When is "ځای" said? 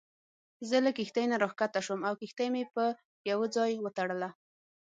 3.55-3.71